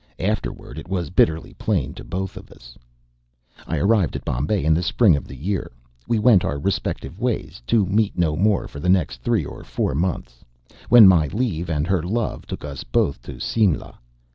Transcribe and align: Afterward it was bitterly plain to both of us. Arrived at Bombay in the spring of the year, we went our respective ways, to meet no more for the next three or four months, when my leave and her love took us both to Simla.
Afterward 0.17 0.79
it 0.79 0.87
was 0.89 1.11
bitterly 1.11 1.53
plain 1.53 1.93
to 1.93 2.03
both 2.03 2.35
of 2.35 2.51
us. 2.51 2.75
Arrived 3.67 4.15
at 4.15 4.25
Bombay 4.25 4.63
in 4.65 4.73
the 4.73 4.81
spring 4.81 5.15
of 5.15 5.27
the 5.27 5.35
year, 5.37 5.71
we 6.07 6.17
went 6.17 6.43
our 6.43 6.57
respective 6.57 7.19
ways, 7.19 7.61
to 7.67 7.85
meet 7.85 8.17
no 8.17 8.35
more 8.35 8.67
for 8.67 8.79
the 8.79 8.89
next 8.89 9.21
three 9.21 9.45
or 9.45 9.63
four 9.63 9.93
months, 9.93 10.43
when 10.89 11.07
my 11.07 11.27
leave 11.27 11.69
and 11.69 11.85
her 11.85 12.01
love 12.01 12.47
took 12.47 12.65
us 12.65 12.83
both 12.83 13.21
to 13.21 13.39
Simla. 13.39 13.99